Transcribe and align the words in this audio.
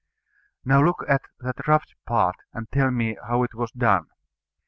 Now 0.65 0.83
look 0.83 1.05
at 1.07 1.21
that 1.41 1.67
rubbed 1.67 1.93
part, 2.07 2.35
and 2.53 2.67
tell 2.71 2.89
me 2.89 3.17
how 3.27 3.43
it 3.43 3.53
was 3.53 3.71
done. 3.71 4.07